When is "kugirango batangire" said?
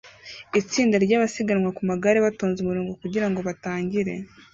3.01-4.13